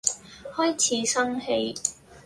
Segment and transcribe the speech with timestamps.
[0.55, 1.75] 開始生氣